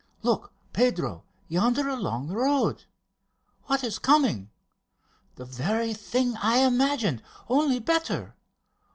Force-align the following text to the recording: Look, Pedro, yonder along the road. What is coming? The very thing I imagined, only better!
Look, 0.23 0.51
Pedro, 0.73 1.25
yonder 1.47 1.87
along 1.87 2.25
the 2.25 2.35
road. 2.35 2.85
What 3.65 3.83
is 3.83 3.99
coming? 3.99 4.49
The 5.35 5.45
very 5.45 5.93
thing 5.93 6.35
I 6.37 6.61
imagined, 6.65 7.21
only 7.47 7.77
better! 7.77 8.33